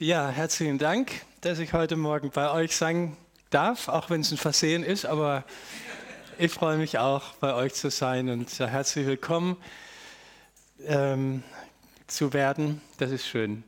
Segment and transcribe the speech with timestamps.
[0.00, 1.10] Ja, herzlichen Dank,
[1.40, 3.16] dass ich heute Morgen bei euch sein
[3.50, 5.42] darf, auch wenn es ein Versehen ist, aber
[6.38, 9.56] ich freue mich auch, bei euch zu sein und herzlich willkommen
[10.86, 11.42] ähm,
[12.06, 12.80] zu werden.
[12.98, 13.64] Das ist schön.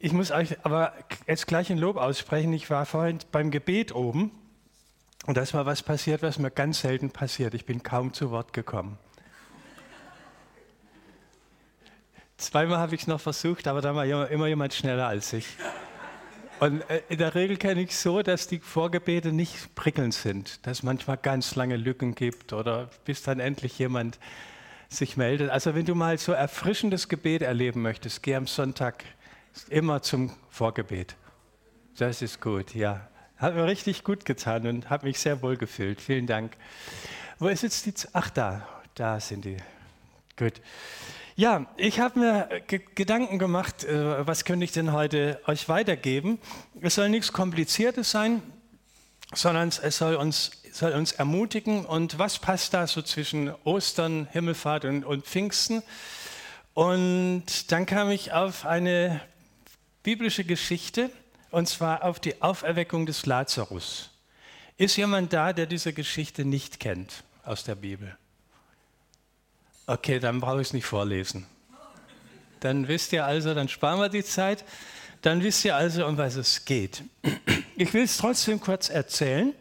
[0.00, 0.92] Ich muss euch aber
[1.26, 2.52] jetzt gleich ein Lob aussprechen.
[2.52, 4.32] Ich war vorhin beim Gebet oben
[5.24, 7.54] und da ist mal was passiert, was mir ganz selten passiert.
[7.54, 8.98] Ich bin kaum zu Wort gekommen.
[12.36, 15.46] Zweimal habe ich es noch versucht, aber da war immer jemand schneller als ich.
[16.60, 20.78] Und äh, in der Regel kenne ich so, dass die Vorgebete nicht prickelnd sind, dass
[20.78, 24.18] es manchmal ganz lange Lücken gibt oder bis dann endlich jemand
[24.88, 25.50] sich meldet.
[25.50, 29.04] Also wenn du mal so erfrischendes Gebet erleben möchtest, geh am Sonntag
[29.68, 31.16] immer zum Vorgebet.
[31.98, 33.08] Das ist gut, ja.
[33.36, 36.00] Hat mir richtig gut getan und habe mich sehr wohl gefühlt.
[36.00, 36.56] Vielen Dank.
[37.38, 37.94] Wo ist jetzt die?
[37.94, 39.56] Z Ach, da, da sind die.
[40.36, 40.60] Gut.
[41.36, 42.62] Ja, ich habe mir
[42.94, 46.38] Gedanken gemacht, äh, was könnte ich denn heute euch weitergeben.
[46.80, 48.40] Es soll nichts Kompliziertes sein,
[49.32, 51.86] sondern es soll uns, soll uns ermutigen.
[51.86, 55.82] Und was passt da so zwischen Ostern, Himmelfahrt und, und Pfingsten?
[56.72, 59.20] Und dann kam ich auf eine
[60.04, 61.10] biblische Geschichte,
[61.50, 64.10] und zwar auf die Auferweckung des Lazarus.
[64.76, 68.16] Ist jemand da, der diese Geschichte nicht kennt aus der Bibel?
[69.86, 71.46] Okay, dann brauche ich es nicht vorlesen.
[72.60, 74.64] Dann wisst ihr also, dann sparen wir die Zeit,
[75.20, 77.02] dann wisst ihr also, um was es geht.
[77.76, 79.52] Ich will es trotzdem kurz erzählen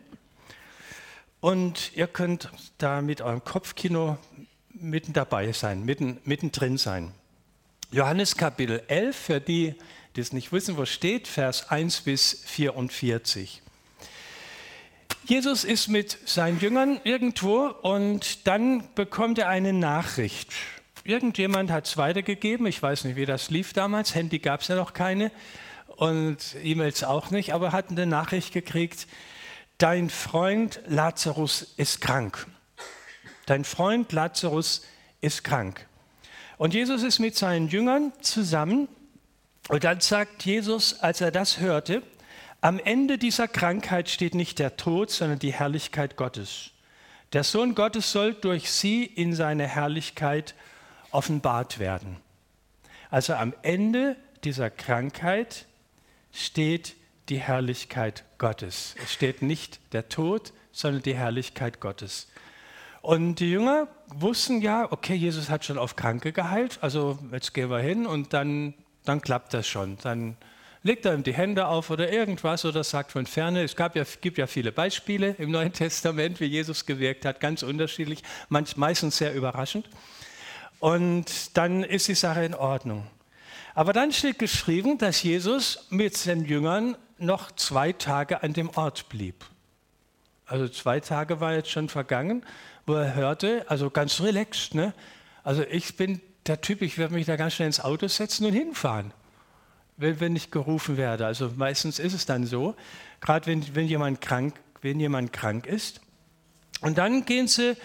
[1.42, 4.18] und ihr könnt da mit eurem Kopfkino
[4.70, 7.12] mitten dabei sein, mitten, mittendrin sein.
[7.92, 9.76] Johannes Kapitel 11, für die,
[10.16, 13.63] die es nicht wissen, wo steht, Vers 1 bis 44.
[15.26, 20.52] Jesus ist mit seinen Jüngern irgendwo und dann bekommt er eine Nachricht.
[21.06, 24.76] Irgendjemand hat es weitergegeben, ich weiß nicht, wie das lief damals, Handy gab es ja
[24.76, 25.32] noch keine
[25.96, 29.08] und E-Mails auch nicht, aber hat eine Nachricht gekriegt,
[29.78, 32.46] dein Freund Lazarus ist krank.
[33.46, 34.86] Dein Freund Lazarus
[35.22, 35.88] ist krank.
[36.58, 38.90] Und Jesus ist mit seinen Jüngern zusammen
[39.70, 42.04] und dann sagt Jesus, als er das hörte,
[42.64, 46.72] am Ende dieser Krankheit steht nicht der Tod, sondern die Herrlichkeit Gottes.
[47.34, 50.56] Der Sohn Gottes soll durch sie in seine Herrlichkeit
[51.12, 52.16] offenbart werden.
[53.10, 54.16] Also am Ende
[54.46, 55.66] dieser Krankheit
[56.32, 56.96] steht
[57.28, 58.96] die Herrlichkeit Gottes.
[59.04, 62.30] Es steht nicht der Tod, sondern die Herrlichkeit Gottes.
[63.02, 67.70] Und die Jünger wussten ja, okay, Jesus hat schon auf Kranke geheilt, also jetzt gehen
[67.70, 69.98] wir hin und dann, dann klappt das schon.
[69.98, 70.38] Dann
[70.84, 73.64] legt er ihm die Hände auf oder irgendwas oder sagt von ferne.
[73.64, 77.64] Es gab ja, gibt ja viele Beispiele im Neuen Testament, wie Jesus gewirkt hat, ganz
[77.64, 79.90] unterschiedlich, manch, meistens sehr überraschend.
[80.80, 83.08] Und dann ist die Sache in Ordnung.
[83.74, 89.08] Aber dann steht geschrieben, dass Jesus mit den Jüngern noch zwei Tage an dem Ort
[89.10, 89.46] blieb.
[90.46, 92.46] Also zwei Tage war jetzt schon vergangen,
[92.86, 94.76] wo er hörte, also ganz relaxed.
[94.76, 94.94] Ne?
[95.44, 98.54] Also ich bin der Typ, ich werde mich da ganz schnell ins Auto setzen und
[98.54, 99.14] hinfahren
[99.98, 101.26] wenn, ich gerufen werde.
[101.26, 102.76] Also meistens ist es dann so,
[103.22, 106.02] gerade wenn, wenn, jemand krank, wenn jemand krank ist.
[106.82, 107.78] Und dann gehen sie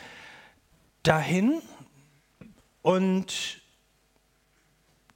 [1.03, 1.63] dahin
[2.83, 3.61] und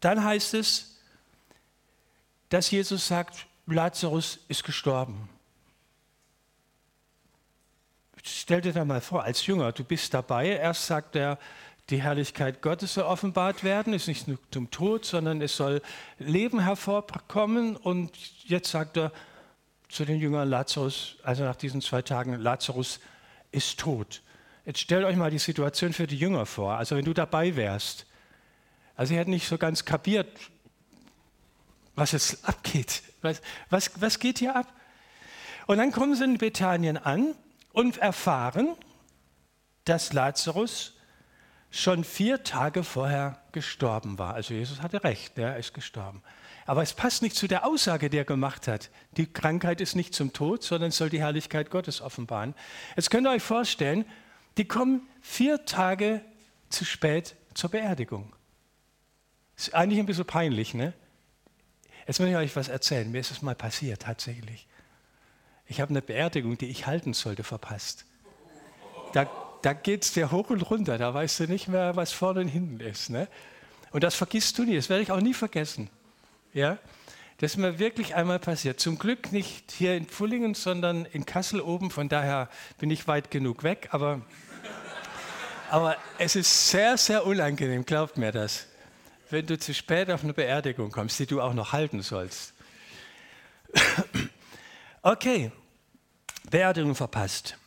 [0.01, 1.01] dann heißt es,
[2.49, 5.29] dass Jesus sagt, Lazarus ist gestorben.
[8.23, 11.39] Stell dir da mal vor, als Jünger, du bist dabei, erst sagt er,
[11.91, 15.83] die Herrlichkeit Gottes soll offenbart werden, ist nicht nur zum Tod, sondern es soll
[16.19, 17.77] Leben hervorkommen.
[17.77, 19.13] Und jetzt sagt er
[19.89, 23.01] zu den Jüngern Lazarus, also nach diesen zwei Tagen, Lazarus
[23.51, 24.23] ist tot.
[24.65, 28.07] Jetzt stellt euch mal die Situation für die Jünger vor, also wenn du dabei wärst.
[28.95, 30.29] Also sie hätten nicht so ganz kapiert,
[31.95, 33.03] was jetzt abgeht.
[33.23, 34.73] Was, was, was geht hier ab?
[35.67, 37.35] Und dann kommen sie in Bethanien an
[37.73, 38.77] und erfahren,
[39.85, 40.95] dass Lazarus
[41.73, 44.35] schon vier Tage vorher gestorben war.
[44.35, 46.23] Also Jesus hatte recht, er ist gestorben.
[46.67, 48.91] Aber es passt nicht zu der Aussage, die er gemacht hat.
[49.17, 52.55] Die Krankheit ist nicht zum Tod, sondern soll die Herrlichkeit Gottes offenbaren.
[52.95, 54.05] Jetzt könnt ihr euch vorstellen,
[54.59, 56.21] die kommen vier Tage
[56.69, 58.33] zu spät zur Beerdigung.
[59.57, 60.93] Ist eigentlich ein bisschen peinlich, ne?
[62.07, 63.11] Jetzt muss ich euch was erzählen.
[63.11, 64.67] Mir ist es mal passiert, tatsächlich.
[65.67, 68.05] Ich habe eine Beerdigung, die ich halten sollte, verpasst.
[69.15, 69.31] Da
[69.63, 72.49] da geht es dir hoch und runter, da weißt du nicht mehr, was vorne und
[72.49, 73.11] hinten ist.
[73.11, 73.29] Ne?
[73.93, 75.89] Und das vergisst du nie, das werde ich auch nie vergessen.
[76.53, 76.79] Ja?
[77.39, 78.81] Das ist mir wirklich einmal passiert.
[78.81, 82.49] Zum Glück nicht hier in Pfullingen, sondern in Kassel oben, von daher
[82.79, 84.21] bin ich weit genug weg, aber,
[85.71, 88.67] aber es ist sehr, sehr unangenehm, glaubt mir das.
[89.31, 92.55] wenn du zu spät auf eine Beerdigung kommst, die du auch noch halten sollst.
[95.05, 95.51] Okay,
[96.49, 97.59] Beerdigung verpasst.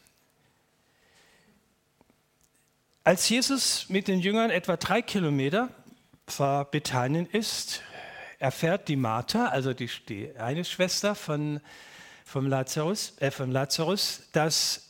[3.08, 5.70] Als Jesus mit den Jüngern etwa drei Kilometer
[6.26, 7.84] vor Bethanien ist,
[8.40, 11.62] erfährt die Martha, also die, die eine Schwester von,
[12.26, 14.90] vom, Lazarus, äh, von Lazarus, dass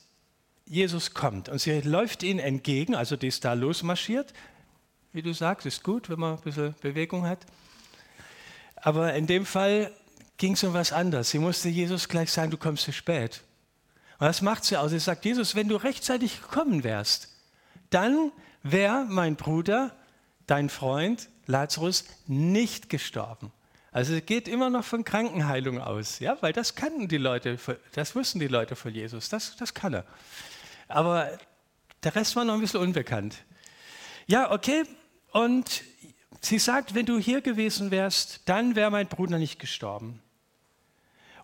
[0.66, 1.50] Jesus kommt.
[1.50, 4.34] Und sie läuft ihnen entgegen, also die ist da losmarschiert.
[5.12, 7.40] Wie du sagst, ist gut, wenn man ein bisschen Bewegung hat.
[8.78, 9.92] Aber in dem Fall
[10.38, 11.32] ging es um was anderes.
[11.32, 13.42] Sie musste Jesus gleich sagen, du kommst zu spät.
[14.20, 14.92] Und das macht sie aus.
[14.92, 17.35] Sie sagt, Jesus, wenn du rechtzeitig gekommen wärst,
[17.96, 19.96] dann wäre mein Bruder,
[20.48, 23.54] dein Freund Lazarus, nicht gestorben.
[23.94, 27.58] Also es geht immer noch von Krankenheilung aus, ja, weil das kannten die Leute,
[27.94, 30.06] das wussten die Leute von Jesus, das, das kann er.
[30.90, 31.38] Aber
[32.04, 33.38] der Rest war noch ein bisschen unbekannt.
[34.28, 34.84] Ja, okay,
[35.32, 35.84] und
[36.42, 40.22] sie sagt, wenn du hier gewesen wärst, dann wäre mein Bruder nicht gestorben.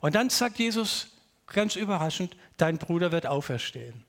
[0.02, 1.12] Und dann sagt Jesus
[1.48, 4.04] ganz überraschend, dein Bruder wird auferstehen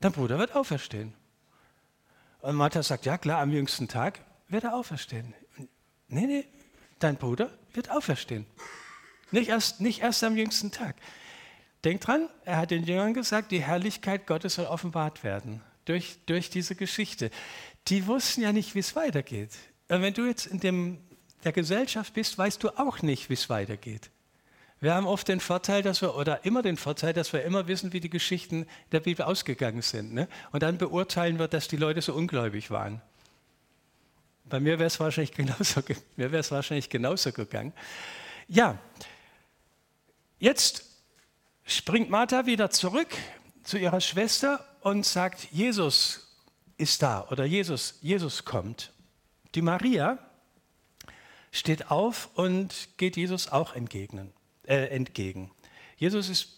[0.00, 1.14] dein Bruder wird auferstehen.
[2.40, 5.34] Und Martha sagt, ja klar, am jüngsten Tag wird er auferstehen.
[6.08, 6.44] Nee, nee,
[6.98, 8.46] dein Bruder wird auferstehen.
[9.30, 10.96] Nicht erst, nicht erst am jüngsten Tag.
[11.84, 16.50] Denk dran, er hat den Jüngern gesagt, die Herrlichkeit Gottes soll offenbart werden durch, durch
[16.50, 17.30] diese Geschichte.
[17.88, 19.50] Die wussten ja nicht, wie es weitergeht.
[19.88, 20.98] Und wenn du jetzt in dem,
[21.44, 24.10] der Gesellschaft bist, weißt du auch nicht, wie es weitergeht.
[24.80, 27.92] Wir haben oft den Vorteil, dass wir, oder immer den Vorteil, dass wir immer wissen,
[27.92, 30.14] wie die Geschichten der Bibel ausgegangen sind.
[30.14, 30.28] Ne?
[30.52, 33.02] Und dann beurteilen wir, dass die Leute so ungläubig waren.
[34.44, 35.82] Bei mir wäre es wahrscheinlich genauso,
[36.16, 37.72] wahrscheinlich genauso gegangen.
[38.46, 38.78] Ja,
[40.38, 40.84] jetzt
[41.64, 43.08] springt Martha wieder zurück
[43.64, 46.36] zu ihrer Schwester und sagt, Jesus
[46.76, 48.92] ist da oder Jesus, Jesus kommt.
[49.56, 50.18] Die Maria
[51.50, 54.32] steht auf und geht Jesus auch entgegnen
[54.68, 55.50] äh, entgegen.
[55.96, 56.48] Jesus ist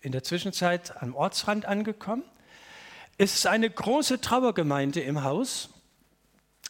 [0.00, 2.24] in der Zwischenzeit am Ortsrand angekommen.
[3.16, 5.70] Es ist eine große Trauergemeinde im Haus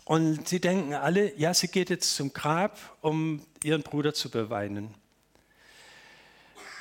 [0.04, 4.94] und sie denken alle, ja, sie geht jetzt zum Grab, um ihren Bruder zu beweinen.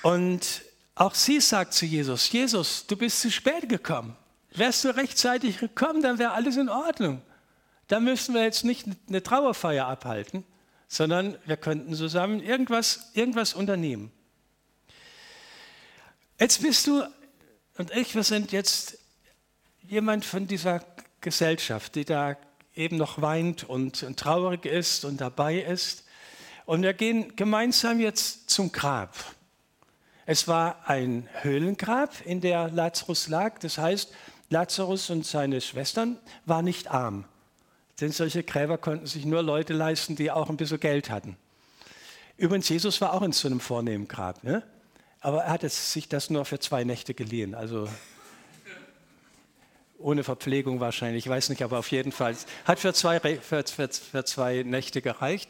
[0.04, 0.64] Und
[0.96, 4.16] auch sie sagt zu Jesus, Jesus, du bist zu spät gekommen.
[4.52, 7.22] Wärst du rechtzeitig gekommen, dann wäre alles in Ordnung.
[7.88, 10.44] Da müssen wir jetzt nicht eine Trauerfeier abhalten,
[10.88, 14.12] sondern wir könnten zusammen irgendwas, irgendwas unternehmen.
[16.40, 17.04] Jetzt bist du
[17.78, 18.98] und ich, wir sind jetzt
[19.84, 20.84] jemand von dieser
[21.22, 22.38] Gesellschaft, die da
[22.76, 26.06] eben noch weint und, und traurig ist und dabei ist.
[26.66, 29.16] Und wir gehen gemeinsam jetzt zum Grab.
[30.26, 33.60] Es war ein Höhlengrab, in der Lazarus lag.
[33.60, 34.14] Das heißt,
[34.50, 37.26] Lazarus und seine Schwestern waren nicht arm.
[38.00, 41.36] Denn solche Gräber konnten sich nur Leute leisten, die auch ein bisschen Geld hatten.
[42.38, 44.44] Übrigens, Jesus war auch in so einem vornehmen Grab.
[44.44, 44.62] Ne?
[45.22, 47.56] Aber er hat sich das nur für zwei Nächte geliehen.
[47.56, 47.90] Also
[49.98, 52.36] ohne Verpflegung wahrscheinlich, ich weiß nicht, aber auf jeden Fall.
[52.66, 55.50] Hat für zwei, für, für, für zwei Nächte gereicht.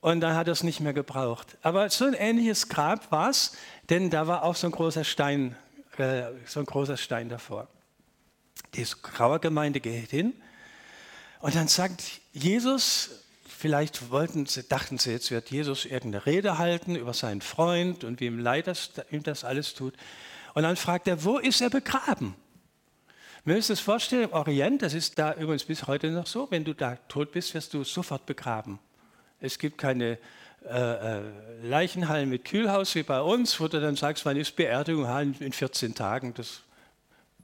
[0.00, 1.56] Und dann hat er es nicht mehr gebraucht.
[1.62, 3.56] Aber so ein ähnliches Grab war es,
[3.88, 5.54] denn da war auch so ein großer Stein,
[5.96, 7.68] äh, so ein großer Stein davor.
[8.74, 10.34] Die Trauergemeinde geht hin
[11.42, 13.10] und dann sagt Jesus,
[13.44, 18.20] vielleicht wollten sie, dachten sie, jetzt wird Jesus irgendeine Rede halten über seinen Freund und
[18.20, 19.94] wie ihm leid das, ihm das alles tut.
[20.54, 22.36] Und dann fragt er, wo ist er begraben?
[23.44, 26.62] Wir müssen uns vorstellen, im Orient, das ist da übrigens bis heute noch so, wenn
[26.62, 28.78] du da tot bist, wirst du sofort begraben.
[29.40, 30.18] Es gibt keine
[30.64, 31.22] äh, äh
[31.64, 35.08] Leichenhallen mit Kühlhaus wie bei uns, wo du dann sagst, wann ist Beerdigung?
[35.40, 36.60] In 14 Tagen, das,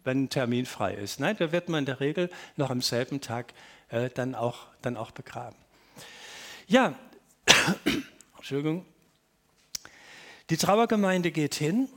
[0.04, 1.18] wenn ein Termin frei ist.
[1.18, 3.52] Nein, da wird man in der Regel noch am selben Tag
[3.90, 5.56] äh, dann, auch, dann auch begraben.
[6.66, 6.94] Ja,
[8.36, 8.84] Entschuldigung.
[10.50, 11.88] Die Trauergemeinde geht hin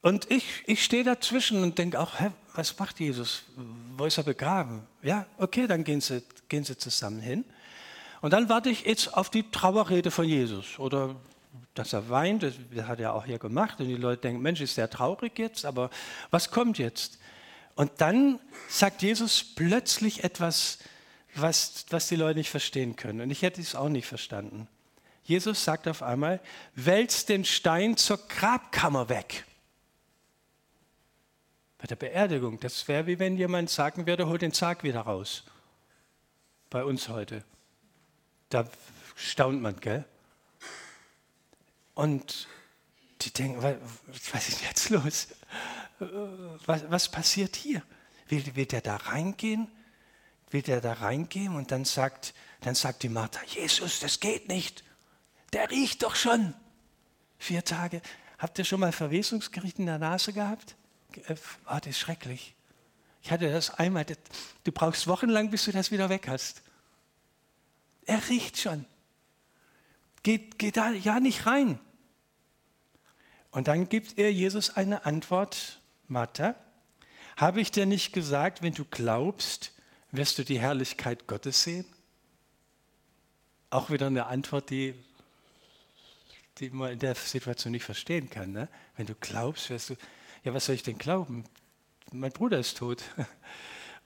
[0.00, 3.44] und ich, ich stehe dazwischen und denke auch, hä, was macht Jesus?
[3.96, 4.82] Wo ist er begraben?
[5.02, 7.44] Ja, okay, dann gehen sie, gehen sie zusammen hin.
[8.20, 11.16] Und dann warte ich jetzt auf die Trauerrede von Jesus oder
[11.74, 12.54] dass er weint, das
[12.86, 15.90] hat er auch hier gemacht und die Leute denken, Mensch, ist der traurig jetzt, aber
[16.30, 17.18] was kommt jetzt?
[17.74, 20.78] Und dann sagt Jesus plötzlich etwas
[21.34, 23.20] was, was die Leute nicht verstehen können.
[23.20, 24.68] Und ich hätte es auch nicht verstanden.
[25.24, 26.40] Jesus sagt auf einmal,
[26.74, 29.44] wälzt den Stein zur Grabkammer weg.
[31.78, 35.44] Bei der Beerdigung, das wäre wie wenn jemand sagen würde, hol den Sarg wieder raus.
[36.70, 37.44] Bei uns heute.
[38.48, 38.68] Da
[39.14, 40.04] staunt man, gell?
[41.94, 42.48] Und
[43.20, 45.28] die denken, was ist jetzt los?
[46.66, 47.82] Was, was passiert hier?
[48.28, 49.68] Will, will der da reingehen?
[50.52, 54.84] Will der da reingehen und dann sagt, dann sagt die Martha, Jesus, das geht nicht.
[55.52, 56.54] Der riecht doch schon.
[57.38, 58.00] Vier Tage.
[58.38, 60.76] Habt ihr schon mal Verwesungsgericht in der Nase gehabt?
[61.28, 61.34] Oh,
[61.66, 62.54] das ist schrecklich.
[63.22, 64.04] Ich hatte das einmal.
[64.64, 66.62] Du brauchst wochenlang, bis du das wieder weg hast.
[68.04, 68.84] Er riecht schon.
[70.22, 71.78] Geht, geht da ja nicht rein.
[73.50, 76.54] Und dann gibt er Jesus eine Antwort, Martha.
[77.36, 79.71] Habe ich dir nicht gesagt, wenn du glaubst,
[80.12, 81.84] wirst du die Herrlichkeit Gottes sehen?
[83.70, 84.94] Auch wieder eine Antwort, die,
[86.58, 88.52] die man in der Situation nicht verstehen kann.
[88.52, 88.68] Ne?
[88.96, 89.96] Wenn du glaubst, wirst du,
[90.44, 91.44] ja, was soll ich denn glauben?
[92.12, 93.02] Mein Bruder ist tot.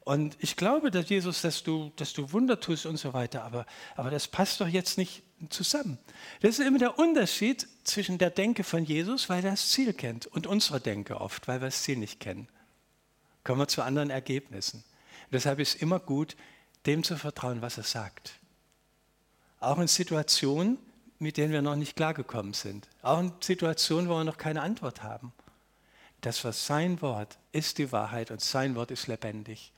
[0.04, 3.66] Und ich glaube, dass Jesus, dass du, dass du Wunder tust und so weiter, aber,
[3.96, 5.98] aber das passt doch jetzt nicht zusammen.
[6.42, 10.28] Das ist immer der Unterschied zwischen der Denke von Jesus, weil er das Ziel kennt,
[10.28, 12.46] und unserer Denke oft, weil wir das Ziel nicht kennen.
[13.42, 14.84] Kommen wir zu anderen Ergebnissen.
[15.32, 16.36] Deshalb ist immer gut,
[16.86, 18.34] dem zu vertrauen, was er sagt.
[19.60, 20.78] Auch in Situationen,
[21.18, 22.88] mit denen wir noch nicht klargekommen sind.
[23.02, 25.32] Auch in Situationen, wo wir noch keine Antwort haben.
[26.20, 29.72] Das, was sein Wort ist die Wahrheit und sein Wort ist lebendig.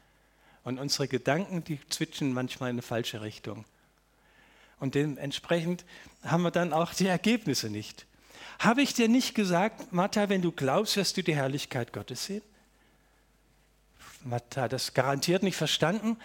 [0.64, 3.64] Und unsere Gedanken, die zwitschen manchmal in eine falsche Richtung.
[4.81, 5.85] Und dementsprechend
[6.23, 8.07] haben wir dann auch die Ergebnisse nicht.
[8.59, 12.43] Habe ich dir nicht gesagt, Martha, wenn du glaubst, wirst du die Herrlichkeit Gottes sehen?
[14.30, 16.16] Hat das garantiert nicht verstanden.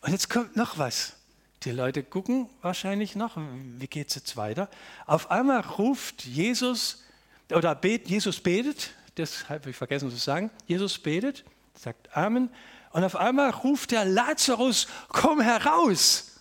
[0.00, 1.16] Und jetzt kommt noch was.
[1.62, 4.68] Die Leute gucken wahrscheinlich noch, wie geht es jetzt weiter?
[5.06, 7.04] Auf einmal ruft Jesus,
[7.50, 11.44] oder bet, Jesus betet, das habe ich vergessen zu sagen, Jesus betet,
[11.74, 12.50] sagt Amen,
[12.92, 16.38] und auf einmal ruft der Lazarus, komm heraus.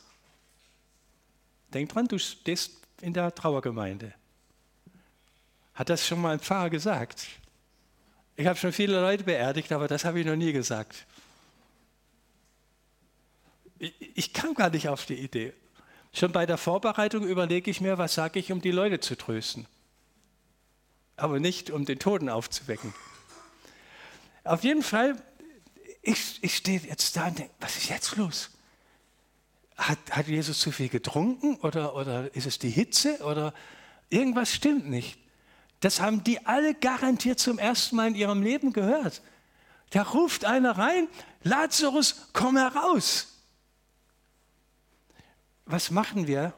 [1.73, 4.13] Denk dran, du stehst in der Trauergemeinde.
[5.73, 7.27] Hat das schon mal ein Pfarrer gesagt?
[8.35, 11.05] Ich habe schon viele Leute beerdigt, aber das habe ich noch nie gesagt.
[13.79, 15.53] Ich, ich kam gar nicht auf die Idee.
[16.13, 19.65] Schon bei der Vorbereitung überlege ich mir, was sage ich, um die Leute zu trösten.
[21.17, 22.93] Aber nicht, um den Toten aufzuwecken.
[24.43, 25.15] Auf jeden Fall
[26.05, 28.51] ich, ich stehe jetzt da und denke, was ist jetzt los?
[29.75, 33.53] Hat, hat Jesus zu viel getrunken oder, oder ist es die Hitze oder
[34.09, 35.17] irgendwas stimmt nicht?
[35.79, 39.21] Das haben die alle garantiert zum ersten Mal in ihrem Leben gehört.
[39.91, 41.07] Da ruft einer rein,
[41.43, 43.35] Lazarus, komm heraus.
[45.65, 46.53] Was machen wir?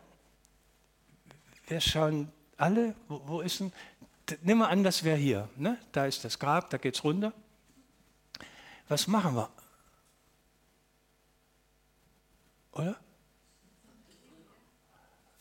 [1.68, 3.74] Wir schauen alle, wo, wo ist denn?
[4.42, 5.50] Nimm mal an, das wäre hier.
[5.56, 5.78] Ne?
[5.92, 7.32] Da ist das Grab, da geht es runter.
[8.90, 9.50] Was machen wir?
[12.74, 13.00] Oder?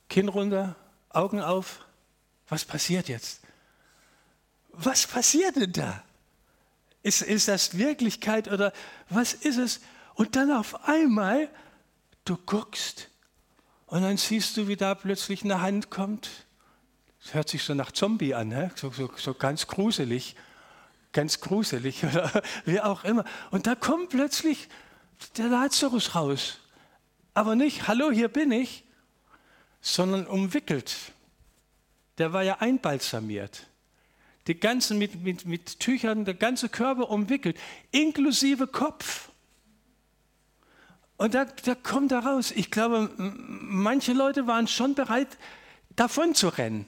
[0.09, 0.76] Kinn runter,
[1.09, 1.85] Augen auf.
[2.49, 3.45] Was passiert jetzt?
[4.76, 6.02] Was passiert denn da?
[7.02, 8.73] Ist, ist das Wirklichkeit oder
[9.09, 9.80] was ist es?
[10.14, 11.49] Und dann auf einmal,
[12.25, 13.09] du guckst
[13.87, 16.28] und dann siehst du, wie da plötzlich eine Hand kommt.
[17.23, 18.71] Das hört sich so nach Zombie an, ne?
[18.75, 20.37] so, so, so ganz gruselig
[21.16, 23.25] ganz gruselig oder wie auch immer.
[23.50, 24.68] Und da kommt plötzlich
[25.38, 26.59] der Lazarus raus.
[27.35, 28.85] Aber nicht, hallo, hier bin ich,
[29.80, 30.95] sondern umwickelt.
[32.18, 33.66] Der war ja einbalsamiert.
[34.46, 37.58] Die ganzen mit, mit, mit Tüchern, der ganze Körper umwickelt,
[37.90, 39.30] inklusive Kopf.
[41.16, 42.52] Und da, da kommt er raus.
[42.54, 45.38] Ich glaube, manche Leute waren schon bereit,
[45.96, 46.86] davon zu rennen.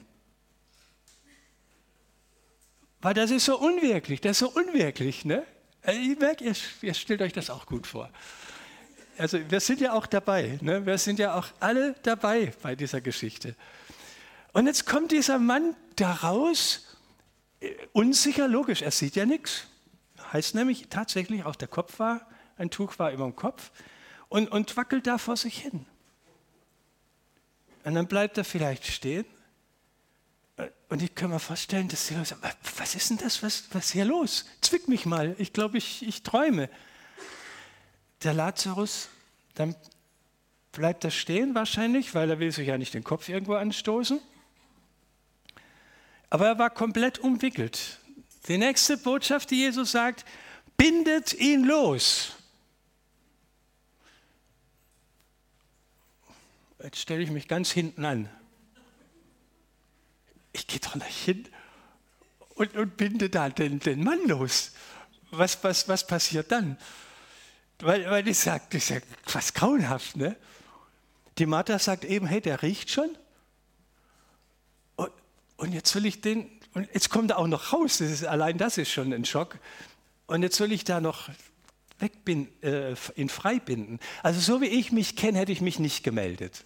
[3.01, 5.25] Weil das ist so unwirklich, das ist so unwirklich.
[5.25, 5.43] Ne?
[5.83, 8.09] Äh, ich merke, ihr, ihr stellt euch das auch gut vor.
[9.17, 10.85] Also wir sind ja auch dabei, ne?
[10.85, 13.55] wir sind ja auch alle dabei bei dieser Geschichte.
[14.53, 16.88] Und jetzt kommt dieser Mann da raus,
[17.93, 19.67] unsicher, logisch, er sieht ja nichts.
[20.31, 23.71] Heißt nämlich tatsächlich, auch der Kopf war, ein Tuch war über dem Kopf
[24.27, 25.85] und, und wackelt da vor sich hin.
[27.83, 29.25] Und dann bleibt er vielleicht stehen
[30.89, 32.41] und ich kann mir vorstellen, dass die Leute sagen,
[32.77, 34.45] was ist denn das, was, was ist hier los?
[34.61, 36.69] Zwick mich mal, ich glaube, ich, ich träume.
[38.23, 39.09] Der Lazarus,
[39.53, 39.75] dann
[40.71, 44.19] bleibt er stehen wahrscheinlich, weil er will sich ja nicht den Kopf irgendwo anstoßen.
[46.29, 47.99] Aber er war komplett umwickelt.
[48.47, 50.25] Die nächste Botschaft, die Jesus sagt,
[50.77, 52.33] bindet ihn los.
[56.81, 58.29] Jetzt stelle ich mich ganz hinten an
[60.59, 61.47] ich gehe doch nicht hin
[62.55, 64.71] und, und binde da den, den Mann los.
[65.31, 66.77] Was, was, was passiert dann?
[67.79, 70.17] Weil, weil ich sage, das ist ja fast grauenhaft.
[70.17, 70.35] Ne?
[71.37, 73.15] Die Martha sagt eben, hey, der riecht schon.
[75.59, 77.97] Und, jetzt will ich den, und jetzt kommt er auch noch raus.
[77.97, 79.59] Das ist, allein das ist schon ein Schock.
[80.25, 81.29] Und jetzt will ich da noch
[81.99, 83.99] wegbinden, äh, ihn freibinden.
[84.23, 86.63] Also so wie ich mich kenne, hätte ich mich nicht gemeldet.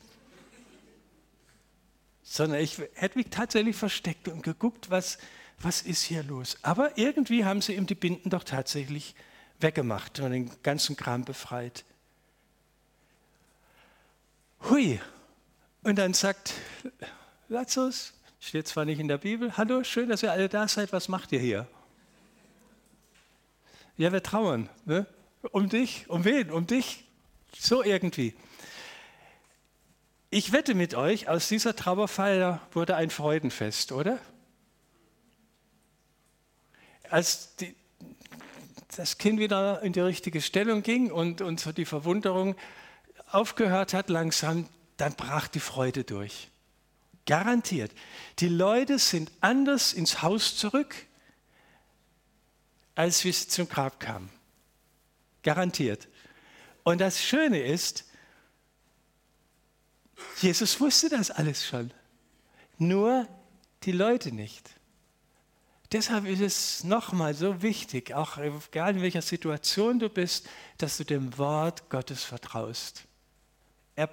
[2.22, 5.18] Sondern ich hätte mich tatsächlich versteckt und geguckt, was,
[5.60, 6.58] was ist hier los.
[6.62, 9.16] Aber irgendwie haben sie ihm die Binden doch tatsächlich
[9.60, 11.84] weggemacht und den ganzen Kram befreit.
[14.70, 15.00] Hui.
[15.82, 16.54] Und dann sagt
[17.50, 21.08] Lazarus, steht zwar nicht in der Bibel, hallo, schön, dass ihr alle da seid, was
[21.08, 21.68] macht ihr hier?
[23.96, 24.70] Ja, wir trauern.
[24.86, 25.06] Ne?
[25.52, 26.52] Um dich, um wen?
[26.52, 27.06] Um dich.
[27.58, 28.36] So irgendwie.
[30.30, 34.20] Ich wette mit euch, aus dieser Trauerfeier wurde ein Freudenfest, oder?
[37.10, 37.76] Als die,
[38.98, 42.56] das Kind wieder in die richtige Stellung ging und, und so die Verwunderung
[43.32, 46.50] aufgehört hat langsam, dann brach die Freude durch.
[47.26, 47.92] Garantiert.
[48.40, 50.96] Die Leute sind anders ins Haus zurück,
[52.96, 54.30] als wir zum Grab kamen.
[55.42, 56.08] Garantiert.
[56.84, 58.06] Und das Schöne ist,
[60.42, 61.92] Jesus wusste das alles schon.
[62.78, 63.28] Nur
[63.84, 64.70] die Leute nicht.
[65.92, 70.50] Deshalb ist es nochmal so wichtig, auch egal in welcher Situation du bist,
[70.80, 73.04] dass du dem Wort Gottes vertraust.
[73.96, 74.10] Er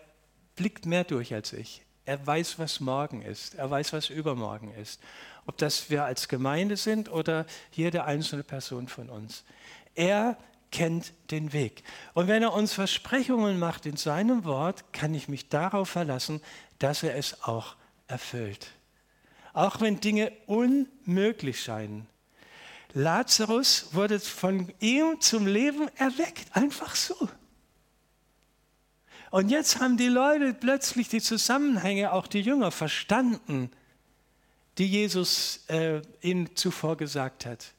[0.57, 1.83] blickt mehr durch als ich.
[2.04, 3.54] Er weiß, was morgen ist.
[3.54, 5.00] Er weiß, was übermorgen ist.
[5.47, 9.45] Ob das wir als Gemeinde sind oder jede einzelne Person von uns.
[9.95, 10.37] Er
[10.71, 11.83] kennt den Weg.
[12.14, 16.40] Und wenn er uns Versprechungen macht in seinem Wort, kann ich mich darauf verlassen,
[16.78, 17.76] dass er es auch
[18.07, 18.69] erfüllt.
[19.52, 22.07] Auch wenn Dinge unmöglich scheinen.
[22.92, 27.28] Lazarus wurde von ihm zum Leben erweckt, einfach so.
[29.30, 33.70] Und jetzt haben die Leute plötzlich die Zusammenhänge, auch die Jünger, verstanden,
[34.78, 37.72] die Jesus äh, ihnen zuvor gesagt hat.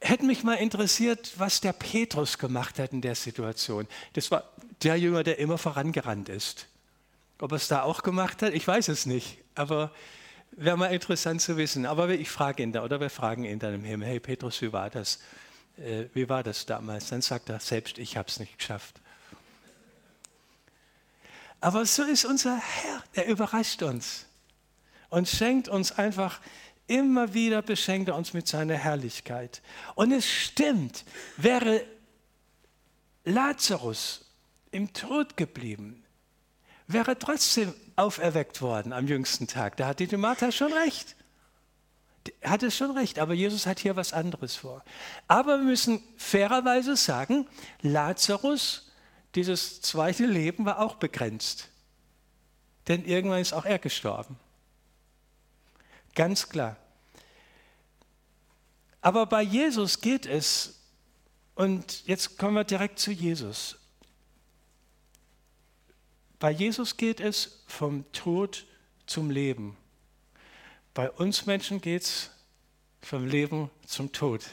[0.00, 3.86] Hätte mich mal interessiert, was der Petrus gemacht hat in der Situation.
[4.14, 4.44] Das war
[4.82, 6.66] der Jünger, der immer vorangerannt ist.
[7.40, 9.38] Ob er es da auch gemacht hat, ich weiß es nicht.
[9.54, 9.92] Aber
[10.52, 11.86] wäre mal interessant zu wissen.
[11.86, 14.72] Aber ich frage ihn da, oder wir fragen ihn dann im Himmel, hey Petrus, wie
[14.72, 15.18] war das?
[15.76, 17.08] Äh, wie war das damals?
[17.08, 19.01] Dann sagt er selbst, ich habe es nicht geschafft.
[21.62, 24.26] Aber so ist unser Herr, der überrascht uns
[25.10, 26.40] und schenkt uns einfach
[26.88, 29.62] immer wieder, beschenkt er uns mit seiner Herrlichkeit.
[29.94, 31.04] Und es stimmt,
[31.36, 31.86] wäre
[33.24, 34.28] Lazarus
[34.72, 36.02] im Tod geblieben,
[36.88, 39.76] wäre trotzdem auferweckt worden am jüngsten Tag.
[39.76, 41.14] Da hatte die Martha schon recht.
[42.40, 44.82] Er hatte schon recht, aber Jesus hat hier was anderes vor.
[45.28, 47.46] Aber wir müssen fairerweise sagen,
[47.82, 48.91] Lazarus
[49.34, 51.68] dieses zweite Leben war auch begrenzt.
[52.88, 54.38] Denn irgendwann ist auch er gestorben.
[56.14, 56.76] Ganz klar.
[59.00, 60.78] Aber bei Jesus geht es,
[61.54, 63.78] und jetzt kommen wir direkt zu Jesus.
[66.38, 68.66] Bei Jesus geht es vom Tod
[69.06, 69.76] zum Leben.
[70.94, 72.30] Bei uns Menschen geht es
[73.00, 74.44] vom Leben zum Tod.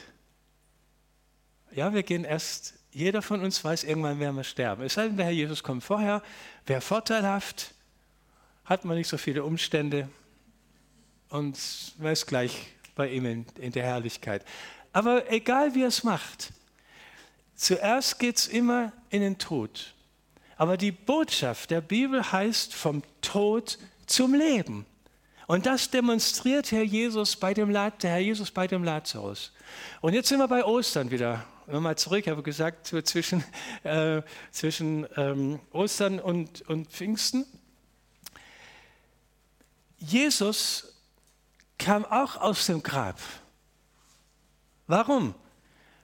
[1.72, 4.82] Ja, wir gehen erst jeder von uns weiß, irgendwann werden wir sterben.
[4.82, 6.22] Es sei denn, der Herr Jesus kommt vorher,
[6.66, 7.72] wäre vorteilhaft,
[8.64, 10.08] hat man nicht so viele Umstände
[11.28, 11.58] und
[11.98, 14.44] man ist gleich bei ihm in, in der Herrlichkeit.
[14.92, 16.52] Aber egal wie er es macht,
[17.54, 19.94] zuerst geht es immer in den Tod.
[20.56, 24.84] Aber die Botschaft der Bibel heißt vom Tod zum Leben.
[25.46, 29.52] Und das demonstriert Herr Jesus bei dem, der Herr Jesus bei dem Lazarus.
[30.00, 31.44] Und jetzt sind wir bei Ostern wieder
[31.78, 33.44] mal zurück, ich habe gesagt, so zwischen,
[33.84, 37.46] äh, zwischen ähm, Ostern und, und Pfingsten.
[39.98, 40.94] Jesus
[41.78, 43.20] kam auch aus dem Grab.
[44.86, 45.34] Warum?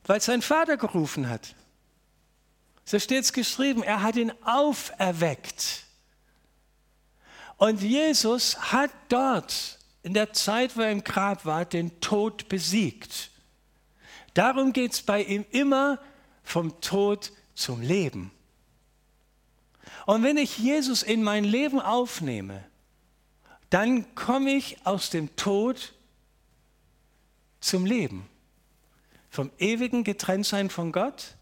[0.05, 1.57] Weil sein Vater gerufen hat.
[2.85, 5.87] So steht es geschrieben, er hat ihn auferweckt.
[7.57, 13.31] Und Jesus hat dort in der Zeit, wo er im Grab war, den Tod besiegt.
[14.37, 15.99] Darum geht es bei ihm immer
[16.43, 18.31] vom Tod zum Leben.
[20.05, 22.63] Und wenn ich Jesus in mein Leben aufnehme,
[23.71, 25.95] dann komme ich aus dem Tod
[27.61, 28.29] zum Leben.
[29.31, 31.37] Vom ewigen Getrenntsein von Gott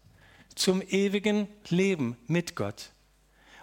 [0.55, 2.91] zum ewigen Leben mit Gott.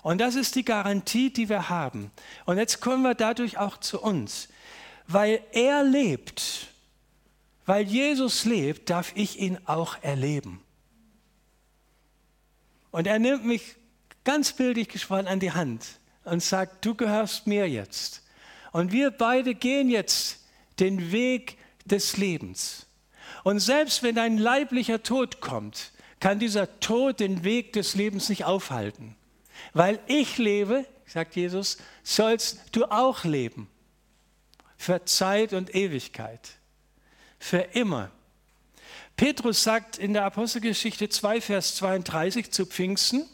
[0.02, 2.10] Und das ist die Garantie, die wir haben.
[2.44, 4.48] Und jetzt kommen wir dadurch auch zu uns.
[5.06, 6.71] Weil er lebt,
[7.66, 10.62] weil Jesus lebt, darf ich ihn auch erleben.
[12.90, 13.76] Und er nimmt mich
[14.24, 15.84] ganz bildlich gesprochen an die Hand
[16.24, 18.22] und sagt, du gehörst mir jetzt.
[18.72, 20.40] Und wir beide gehen jetzt
[20.78, 22.86] den Weg des Lebens.
[23.44, 28.44] Und selbst wenn ein leiblicher Tod kommt, kann dieser Tod den Weg des Lebens nicht
[28.44, 29.16] aufhalten.
[29.72, 33.68] Weil ich lebe, sagt Jesus, sollst du auch leben.
[34.76, 36.56] Für Zeit und Ewigkeit.
[37.42, 38.12] Für immer.
[39.16, 43.26] Petrus sagt in der Apostelgeschichte 2, Vers 32 zu Pfingsten,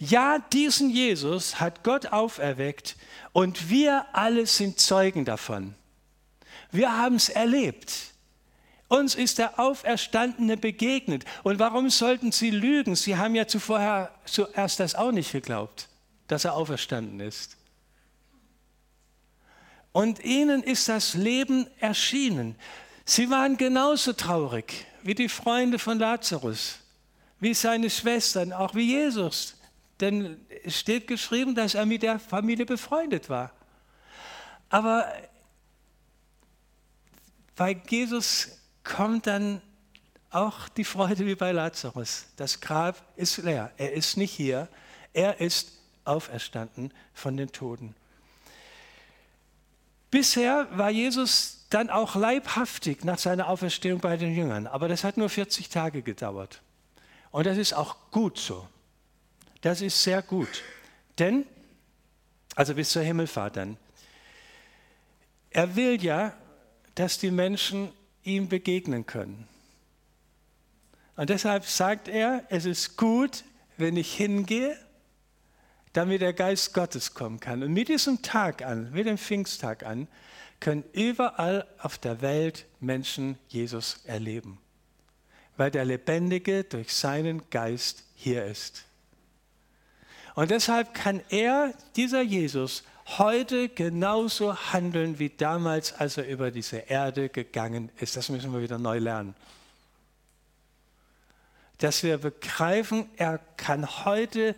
[0.00, 2.96] ja, diesen Jesus hat Gott auferweckt
[3.32, 5.76] und wir alle sind Zeugen davon.
[6.72, 7.92] Wir haben es erlebt.
[8.88, 11.24] Uns ist der Auferstandene begegnet.
[11.44, 12.96] Und warum sollten Sie lügen?
[12.96, 15.88] Sie haben ja zuvor zuerst das auch nicht geglaubt,
[16.26, 17.56] dass er auferstanden ist.
[19.92, 22.56] Und ihnen ist das Leben erschienen.
[23.10, 26.80] Sie waren genauso traurig wie die Freunde von Lazarus,
[27.40, 29.56] wie seine Schwestern, auch wie Jesus.
[29.98, 33.50] Denn es steht geschrieben, dass er mit der Familie befreundet war.
[34.68, 35.10] Aber
[37.56, 39.62] bei Jesus kommt dann
[40.28, 42.26] auch die Freude wie bei Lazarus.
[42.36, 43.72] Das Grab ist leer.
[43.78, 44.68] Er ist nicht hier.
[45.14, 45.72] Er ist
[46.04, 47.94] auferstanden von den Toten.
[50.10, 55.16] Bisher war Jesus dann auch leibhaftig nach seiner Auferstehung bei den Jüngern, aber das hat
[55.16, 56.62] nur 40 Tage gedauert.
[57.30, 58.66] Und das ist auch gut so.
[59.60, 60.62] Das ist sehr gut.
[61.18, 61.44] Denn,
[62.54, 63.76] also bis zur Himmelfahrt dann,
[65.50, 66.32] er will ja,
[66.94, 67.92] dass die Menschen
[68.22, 69.46] ihm begegnen können.
[71.16, 73.44] Und deshalb sagt er, es ist gut,
[73.76, 74.78] wenn ich hingehe,
[75.98, 77.60] damit der Geist Gottes kommen kann.
[77.60, 80.06] Und mit diesem Tag an, mit dem Pfingsttag an,
[80.60, 84.58] können überall auf der Welt Menschen Jesus erleben,
[85.56, 88.84] weil der Lebendige durch seinen Geist hier ist.
[90.36, 92.84] Und deshalb kann er, dieser Jesus,
[93.18, 98.16] heute genauso handeln wie damals, als er über diese Erde gegangen ist.
[98.16, 99.34] Das müssen wir wieder neu lernen.
[101.78, 104.54] Dass wir begreifen, er kann heute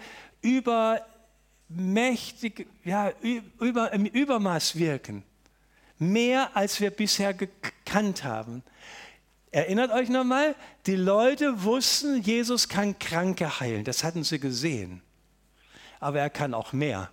[1.70, 3.12] übermächtig, ja,
[3.58, 5.22] über, im Übermaß wirken.
[5.98, 8.62] Mehr als wir bisher gekannt haben.
[9.50, 10.54] Erinnert euch nochmal,
[10.86, 13.84] die Leute wussten, Jesus kann Kranke heilen.
[13.84, 15.02] Das hatten sie gesehen
[16.00, 17.10] aber er kann auch mehr.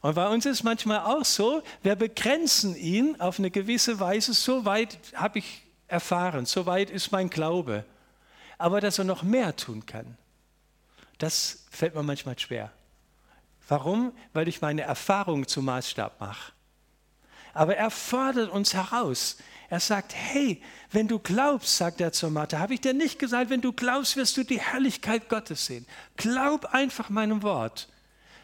[0.00, 4.64] Und bei uns ist manchmal auch so, wir begrenzen ihn auf eine gewisse Weise, so
[4.64, 7.84] weit habe ich erfahren, so weit ist mein Glaube.
[8.58, 10.16] Aber dass er noch mehr tun kann,
[11.18, 12.72] das fällt mir manchmal schwer.
[13.68, 14.12] Warum?
[14.32, 16.52] Weil ich meine Erfahrung zum Maßstab mache.
[17.52, 19.36] Aber er fordert uns heraus.
[19.70, 23.50] Er sagt, hey, wenn du glaubst, sagt er zur Martha, habe ich dir nicht gesagt,
[23.50, 25.86] wenn du glaubst, wirst du die Herrlichkeit Gottes sehen.
[26.16, 27.88] Glaub einfach meinem Wort.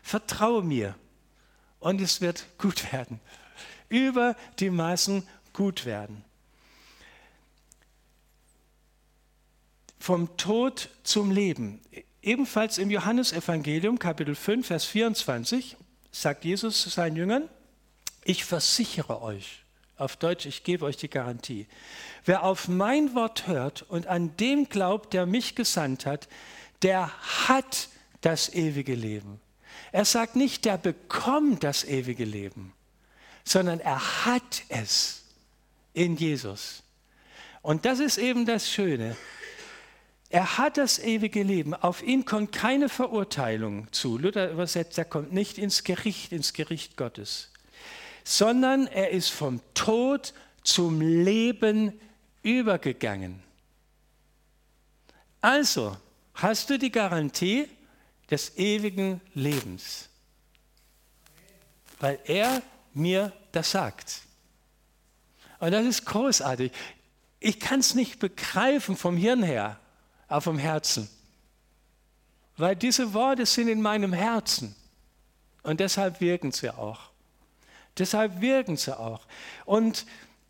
[0.03, 0.95] Vertraue mir.
[1.79, 3.21] Und es wird gut werden.
[3.89, 6.25] Über die Maßen gut werden.
[9.99, 11.83] Vom Tod zum Leben.
[12.23, 15.77] Ebenfalls im Johannesevangelium, Kapitel 5, Vers 24,
[16.13, 17.49] sagt Jesus zu seinen Jüngern,
[18.25, 19.63] ich versichere euch,
[19.97, 21.67] auf Deutsch, ich gebe euch die Garantie.
[22.27, 26.29] Wer auf mein Wort hört und an dem glaubt, der mich gesandt hat,
[26.83, 27.11] der
[27.49, 27.89] hat
[28.21, 29.41] das ewige Leben.
[29.91, 32.75] Er sagt nicht, der bekommt das ewige Leben,
[33.45, 35.23] sondern er hat es
[35.95, 36.83] in Jesus.
[37.63, 39.17] Und das ist eben das Schöne.
[40.31, 41.75] Er hat das ewige Leben.
[41.75, 44.17] Auf ihn kommt keine Verurteilung zu.
[44.17, 47.51] Luther übersetzt, er kommt nicht ins Gericht, ins Gericht Gottes
[48.25, 51.99] sondern er ist vom Tod zum Leben
[52.43, 53.43] übergegangen.
[55.41, 55.97] Also
[56.35, 57.69] hast du die Garantie
[58.31, 60.09] des ewigen Lebens,
[61.99, 62.63] weil er
[62.95, 64.23] mir das sagt.
[65.59, 66.73] Und das ist großartig.
[67.41, 69.81] Ich kann es nicht begreifen vom Hirn her,
[70.31, 71.11] aber vom Herzen.
[72.57, 74.75] Weil diese Worte sind in meinem Herzen.
[75.63, 77.11] Und deshalb wirken sie auch.
[77.99, 79.27] Deshalb wirken sie auch.
[79.67, 80.07] Und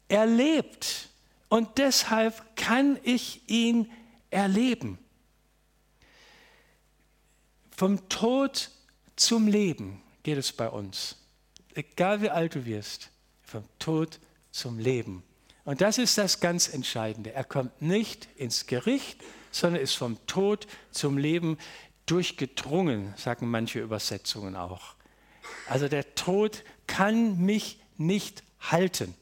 [0.09, 1.09] er lebt.
[1.49, 3.91] Und deshalb kann ich ihn
[4.31, 4.99] erleben.
[7.75, 8.71] Vom Tod
[9.17, 11.17] zum Leben geht es bei uns.
[11.75, 13.11] Egal wie alt du wirst.
[13.43, 15.23] Vom Tod zum Leben.
[15.65, 17.33] Und das ist das ganz Entscheidende.
[17.33, 21.59] Er kommt nicht ins Gericht, sondern ist vom Tod zum Leben
[22.07, 24.95] durchgedrungen, sagen manche Übersetzungen auch.
[25.69, 29.15] Also der Tod kann mich nicht halten.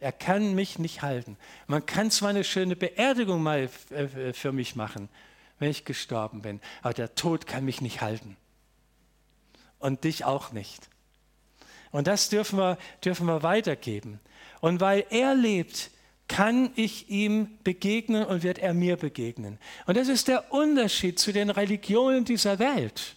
[0.00, 1.36] Er kann mich nicht halten.
[1.66, 5.08] Man kann zwar eine schöne Beerdigung mal äh, für mich machen,
[5.58, 8.36] wenn ich gestorben bin, aber der Tod kann mich nicht halten.
[9.80, 10.88] Und dich auch nicht.
[11.90, 14.20] Und das dürfen wir, dürfen wir weitergeben.
[14.60, 15.90] Und weil er lebt,
[16.28, 19.58] kann ich ihm begegnen und wird er mir begegnen.
[19.86, 23.16] Und das ist der Unterschied zu den Religionen dieser Welt.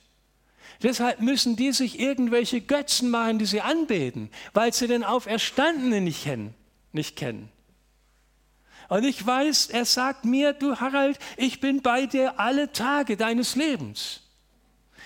[0.82, 6.24] Deshalb müssen die sich irgendwelche Götzen machen, die sie anbeten, weil sie den Auferstandenen nicht
[6.24, 6.56] kennen.
[6.92, 7.50] Nicht kennen.
[8.90, 13.56] Und ich weiß, er sagt mir, du Harald, ich bin bei dir alle Tage deines
[13.56, 14.22] Lebens.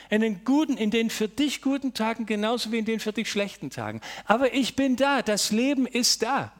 [0.09, 3.29] In den guten, in den für dich guten Tagen genauso wie in den für dich
[3.29, 4.01] schlechten Tagen.
[4.25, 6.51] Aber ich bin da, das Leben ist da.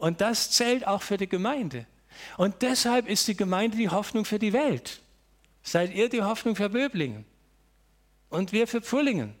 [0.00, 1.86] Und das zählt auch für die Gemeinde.
[2.36, 5.00] Und deshalb ist die Gemeinde die Hoffnung für die Welt.
[5.62, 7.24] Seid ihr die Hoffnung für Böblingen?
[8.30, 9.34] Und wir für Pfullingen.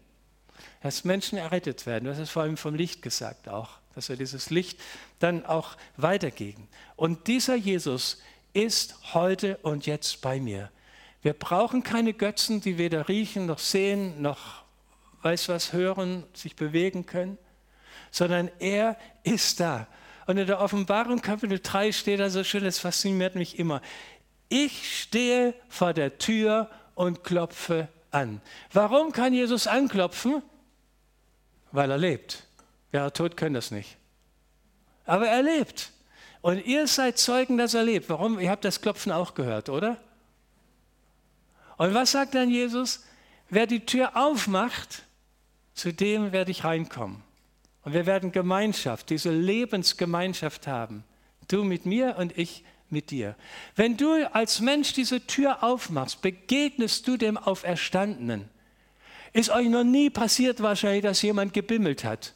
[0.82, 2.04] Dass Menschen errettet werden.
[2.04, 3.78] Das ist vor allem vom Licht gesagt auch.
[3.94, 4.78] Dass wir dieses Licht
[5.18, 6.68] dann auch weitergeben.
[6.94, 10.70] Und dieser Jesus ist heute und jetzt bei mir.
[11.22, 14.64] Wir brauchen keine Götzen, die weder riechen noch sehen noch
[15.22, 17.38] weiß was hören, sich bewegen können,
[18.10, 19.86] sondern er ist da.
[20.30, 23.82] Und in der Offenbarung Kapitel 3 steht da so schön, das fasziniert mich immer.
[24.48, 28.40] Ich stehe vor der Tür und klopfe an.
[28.72, 30.40] Warum kann Jesus anklopfen?
[31.72, 32.44] Weil er lebt.
[32.92, 33.96] Wäre tot, können das nicht.
[35.04, 35.90] Aber er lebt.
[36.42, 38.08] Und ihr seid Zeugen, dass er lebt.
[38.08, 38.38] Warum?
[38.38, 39.96] Ihr habt das Klopfen auch gehört, oder?
[41.76, 43.04] Und was sagt dann Jesus?
[43.48, 45.02] Wer die Tür aufmacht,
[45.74, 47.20] zu dem werde ich reinkommen.
[47.82, 51.04] Und wir werden Gemeinschaft, diese Lebensgemeinschaft haben.
[51.48, 53.36] Du mit mir und ich mit dir.
[53.76, 58.48] Wenn du als Mensch diese Tür aufmachst, begegnest du dem Auferstandenen.
[59.32, 62.34] Ist euch noch nie passiert wahrscheinlich, dass jemand gebimmelt hat.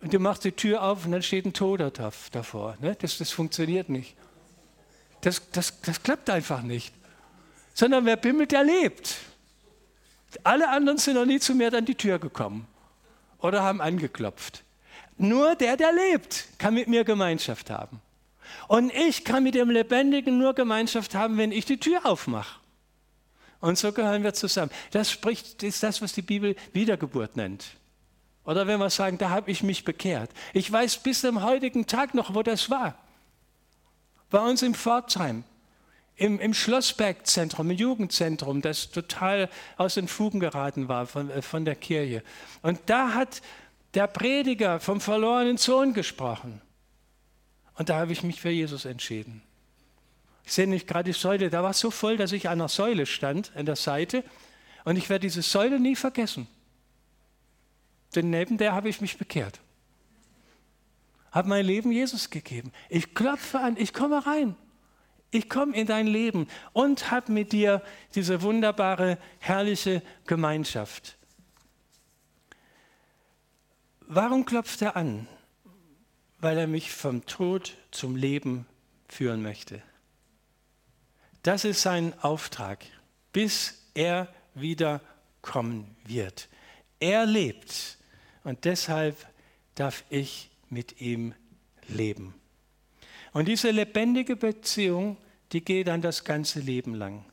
[0.00, 2.76] Und du machst die Tür auf und dann steht ein Toter davor.
[2.80, 2.96] Ne?
[3.00, 4.16] Das, das funktioniert nicht.
[5.20, 6.94] Das, das, das klappt einfach nicht.
[7.74, 9.16] Sondern wer bimmelt, der lebt.
[10.44, 12.68] Alle anderen sind noch nie zu mir an die Tür gekommen
[13.38, 14.64] oder haben angeklopft.
[15.16, 18.00] Nur der, der lebt, kann mit mir Gemeinschaft haben.
[18.68, 22.60] Und ich kann mit dem Lebendigen nur Gemeinschaft haben, wenn ich die Tür aufmache.
[23.60, 24.70] Und so gehören wir zusammen.
[24.92, 27.64] Das spricht, ist das, was die Bibel Wiedergeburt nennt.
[28.44, 30.30] Oder wenn wir sagen, da habe ich mich bekehrt.
[30.54, 32.94] Ich weiß bis zum heutigen Tag noch, wo das war.
[34.30, 35.44] Bei uns im Pforzheim,
[36.18, 41.64] im, im Schlossbergzentrum, im Jugendzentrum, das total aus den Fugen geraten war von, äh, von
[41.64, 42.22] der Kirche.
[42.60, 43.40] Und da hat
[43.94, 46.60] der Prediger vom verlorenen Sohn gesprochen.
[47.74, 49.42] Und da habe ich mich für Jesus entschieden.
[50.44, 52.68] Ich sehe nicht gerade die Säule, da war es so voll, dass ich an der
[52.68, 54.24] Säule stand, an der Seite.
[54.84, 56.48] Und ich werde diese Säule nie vergessen.
[58.16, 59.60] Denn neben der habe ich mich bekehrt.
[61.30, 62.72] Habe mein Leben Jesus gegeben.
[62.88, 64.56] Ich klopfe an, ich komme rein.
[65.30, 67.82] Ich komme in dein Leben und habe mit dir
[68.14, 71.18] diese wunderbare, herrliche Gemeinschaft.
[74.00, 75.28] Warum klopft er an?
[76.40, 78.66] Weil er mich vom Tod zum Leben
[79.06, 79.82] führen möchte.
[81.42, 82.84] Das ist sein Auftrag,
[83.32, 85.00] bis er wieder
[85.42, 86.48] kommen wird.
[87.00, 87.98] Er lebt
[88.44, 89.16] und deshalb
[89.74, 91.34] darf ich mit ihm
[91.86, 92.34] leben.
[93.38, 95.16] Und diese lebendige Beziehung,
[95.52, 97.24] die geht dann das ganze Leben lang.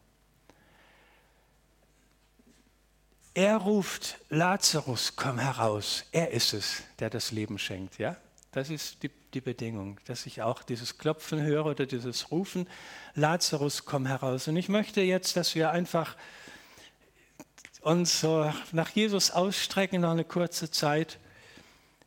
[3.33, 6.05] Er ruft, Lazarus, komm heraus.
[6.11, 7.97] Er ist es, der das Leben schenkt.
[7.97, 8.17] Ja?
[8.51, 12.69] Das ist die, die Bedingung, dass ich auch dieses Klopfen höre oder dieses Rufen,
[13.15, 14.47] Lazarus, komm heraus.
[14.47, 16.15] Und ich möchte jetzt, dass wir einfach
[17.81, 21.17] uns so nach Jesus ausstrecken, noch eine kurze Zeit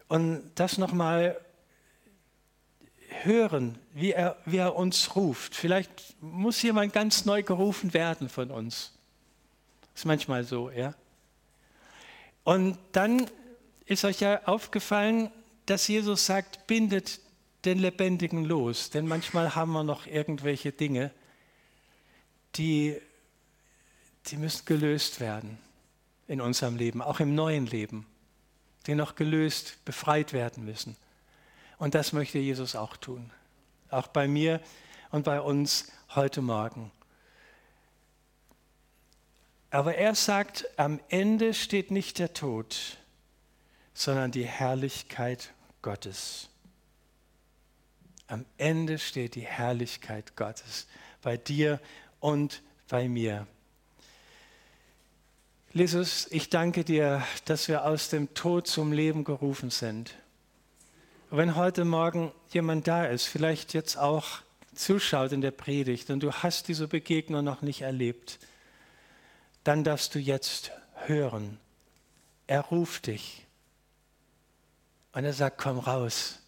[0.06, 1.40] und das nochmal
[3.08, 5.54] hören, wie er, wie er uns ruft.
[5.54, 5.90] Vielleicht
[6.20, 8.92] muss jemand ganz neu gerufen werden von uns.
[9.94, 10.94] Ist manchmal so, ja.
[12.44, 13.26] Und dann
[13.86, 15.30] ist euch ja aufgefallen,
[15.66, 17.20] dass Jesus sagt, bindet
[17.64, 18.90] den Lebendigen los.
[18.90, 21.10] Denn manchmal haben wir noch irgendwelche Dinge,
[22.56, 22.96] die,
[24.26, 25.58] die müssen gelöst werden
[26.26, 28.06] in unserem Leben, auch im neuen Leben,
[28.86, 30.96] die noch gelöst, befreit werden müssen.
[31.78, 33.30] Und das möchte Jesus auch tun.
[33.90, 34.60] Auch bei mir
[35.10, 36.90] und bei uns heute Morgen.
[39.70, 42.98] Aber er sagt, am Ende steht nicht der Tod,
[43.94, 46.48] sondern die Herrlichkeit Gottes.
[48.26, 50.86] Am Ende steht die Herrlichkeit Gottes
[51.22, 51.80] bei dir
[52.20, 53.46] und bei mir.
[55.72, 60.14] Jesus, ich danke dir, dass wir aus dem Tod zum Leben gerufen sind.
[61.30, 64.38] Wenn heute Morgen jemand da ist, vielleicht jetzt auch
[64.74, 68.38] zuschaut in der Predigt und du hast diese Begegnung noch nicht erlebt,
[69.62, 70.70] dann darfst du jetzt
[71.06, 71.58] hören.
[72.46, 73.44] Er ruft dich
[75.12, 76.38] und er sagt, komm raus,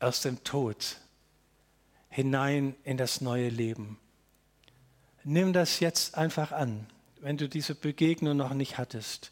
[0.00, 0.96] aus dem Tod
[2.08, 4.00] hinein in das neue Leben.
[5.22, 6.88] Nimm das jetzt einfach an,
[7.20, 9.30] wenn du diese Begegnung noch nicht hattest.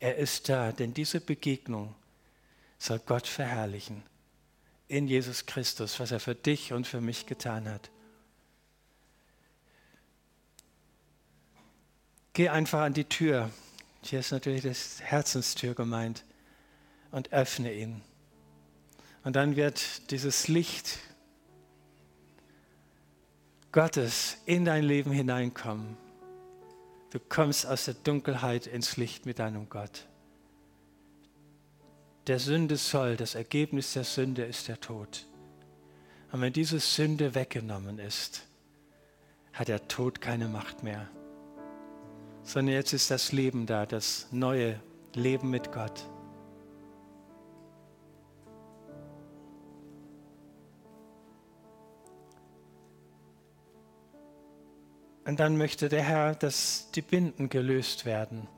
[0.00, 1.94] Er ist da, denn diese Begegnung
[2.78, 4.02] soll Gott verherrlichen
[4.88, 7.90] in Jesus Christus, was er für dich und für mich getan hat.
[12.32, 13.50] Geh einfach an die Tür.
[14.02, 16.24] Hier ist natürlich das Herzenstür gemeint
[17.10, 18.00] und öffne ihn.
[19.24, 20.98] Und dann wird dieses Licht
[23.72, 25.96] Gottes in dein Leben hineinkommen.
[27.10, 30.07] Du kommst aus der Dunkelheit ins Licht mit deinem Gott.
[32.28, 35.26] Der Sünde soll, das Ergebnis der Sünde ist der Tod.
[36.30, 38.42] Und wenn diese Sünde weggenommen ist,
[39.54, 41.08] hat der Tod keine Macht mehr.
[42.42, 44.78] Sondern jetzt ist das Leben da, das neue
[45.14, 46.04] Leben mit Gott.
[55.24, 58.48] Und dann möchte der Herr, dass die Binden gelöst werden.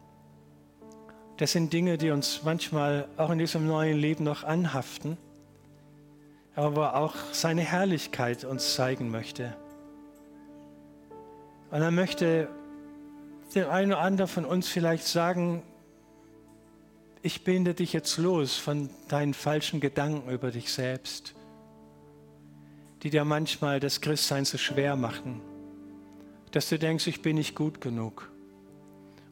[1.40, 5.16] Das sind Dinge, die uns manchmal auch in diesem neuen Leben noch anhaften,
[6.54, 9.56] aber auch seine Herrlichkeit uns zeigen möchte.
[11.70, 12.48] Und er möchte
[13.54, 15.62] dem einen oder anderen von uns vielleicht sagen,
[17.22, 21.34] ich binde dich jetzt los von deinen falschen Gedanken über dich selbst,
[23.02, 25.40] die dir manchmal das Christsein so schwer machen
[26.52, 28.29] dass du denkst, ich bin nicht gut genug.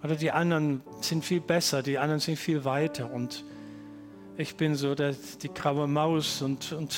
[0.02, 3.44] Oder die anderen sind viel besser, die anderen sind viel weiter und
[4.36, 6.96] ich bin so der, die graue Maus und, und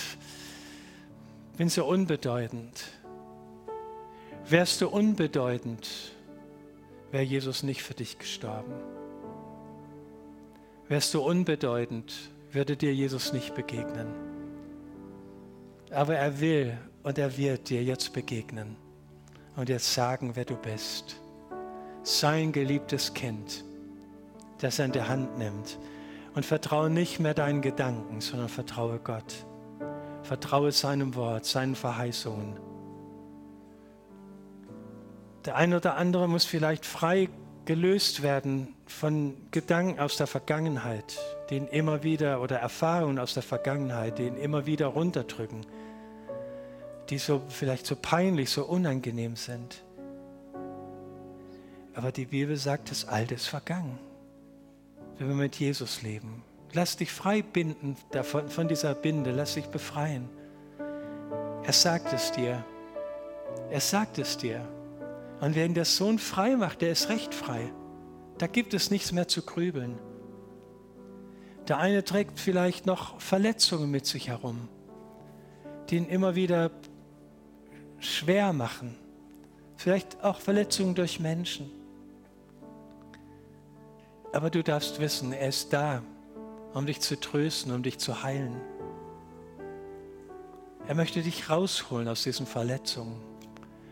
[1.57, 2.85] bin so unbedeutend.
[4.47, 5.89] Wärst du unbedeutend,
[7.11, 8.75] wäre Jesus nicht für dich gestorben.
[10.89, 12.13] Wärst du unbedeutend,
[12.53, 14.09] würde dir Jesus nicht begegnen.
[15.91, 18.77] Aber er will und er wird dir jetzt begegnen
[19.57, 21.17] und jetzt sagen, wer du bist.
[22.03, 23.65] Sein geliebtes Kind,
[24.59, 25.79] das er in der Hand nimmt.
[26.35, 29.45] Und vertraue nicht mehr deinen Gedanken, sondern vertraue Gott.
[30.23, 32.59] Vertraue seinem Wort, seinen Verheißungen.
[35.45, 37.29] Der eine oder andere muss vielleicht frei
[37.65, 43.43] gelöst werden von Gedanken aus der Vergangenheit, die ihn immer wieder, oder Erfahrungen aus der
[43.43, 45.67] Vergangenheit, die ihn immer wieder runterdrücken
[47.11, 49.83] die so vielleicht so peinlich, so unangenehm sind.
[51.95, 53.99] Aber die Bibel sagt, das Alte ist vergangen.
[55.19, 56.43] Wenn wir mit Jesus leben.
[56.73, 60.29] Lass dich frei binden davon, von dieser Binde, lass dich befreien.
[61.65, 62.65] Er sagt es dir.
[63.71, 64.67] Er sagt es dir.
[65.41, 67.73] Und wer ihn der Sohn frei macht, der ist recht frei.
[68.39, 69.99] Da gibt es nichts mehr zu grübeln.
[71.69, 74.69] Der eine trägt vielleicht noch Verletzungen mit sich herum,
[75.89, 76.71] die ihn immer wieder
[77.99, 78.97] schwer machen.
[79.77, 81.71] Vielleicht auch Verletzungen durch Menschen.
[84.33, 86.03] Aber du darfst wissen, er ist da,
[86.73, 88.61] um dich zu trösten, um dich zu heilen.
[90.87, 93.21] Er möchte dich rausholen aus diesen Verletzungen,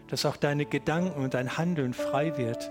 [0.09, 2.71] dass auch deine Gedanken und dein Handeln frei wird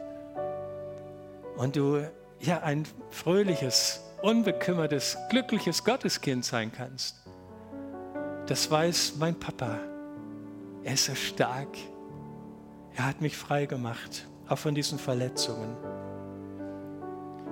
[1.58, 7.17] und du ja ein fröhliches, unbekümmertes, glückliches Gotteskind sein kannst.
[8.47, 9.77] Das weiß mein Papa.
[10.84, 11.77] Er ist so stark.
[12.95, 15.75] Er hat mich frei gemacht, auch von diesen Verletzungen.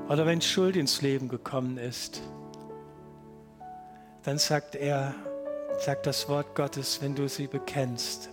[0.07, 2.21] Oder wenn Schuld ins Leben gekommen ist,
[4.23, 5.15] dann sagt er,
[5.79, 8.29] sagt das Wort Gottes, wenn du sie bekennst,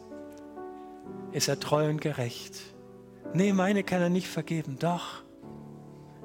[1.32, 2.60] ist er treu und gerecht.
[3.32, 4.76] Nee, meine kann er nicht vergeben.
[4.78, 5.22] Doch,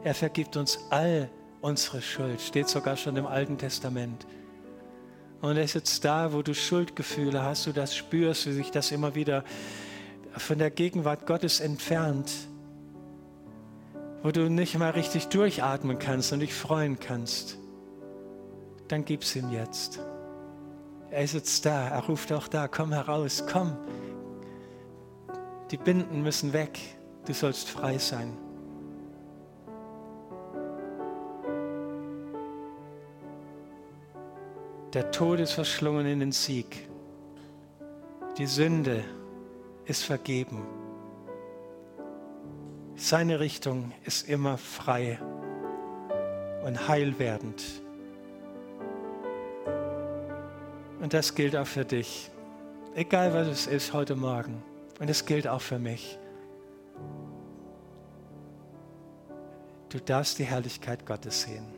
[0.04, 1.30] er vergibt uns all
[1.62, 2.42] unsere Schuld.
[2.42, 4.28] Steht sogar schon im Alten Testament.
[5.42, 8.92] Und er ist jetzt da, wo du Schuldgefühle hast, du das spürst, wie sich das
[8.92, 9.44] immer wieder
[10.36, 12.32] von der Gegenwart Gottes entfernt,
[14.28, 17.58] wo du nicht mal richtig durchatmen kannst und dich freuen kannst,
[18.90, 20.02] dann gib's ihm jetzt.
[21.10, 23.78] Er ist jetzt da, er ruft auch da, komm heraus, komm.
[25.72, 26.78] Die Binden müssen weg,
[27.26, 28.38] du sollst frei sein.
[34.92, 36.90] Der Tod ist verschlungen in den Sieg.
[38.38, 39.06] Die Sünde
[39.86, 40.77] ist vergeben.
[43.00, 45.20] Seine Richtung ist immer frei
[46.66, 47.64] und heilwerdend.
[51.00, 52.32] Und das gilt auch für dich.
[52.96, 54.64] Egal was es ist heute Morgen.
[55.00, 56.18] Und es gilt auch für mich.
[59.90, 61.77] Du darfst die Herrlichkeit Gottes sehen.